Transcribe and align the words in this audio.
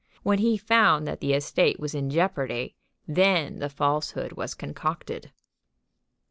When 0.23 0.39
he 0.39 0.57
found 0.57 1.05
that 1.05 1.19
the 1.19 1.33
estate 1.33 1.79
was 1.79 1.93
in 1.93 2.09
jeopardy, 2.09 2.73
then 3.07 3.59
the 3.59 3.69
falsehood 3.69 4.31
was 4.31 4.55
concocted." 4.55 5.31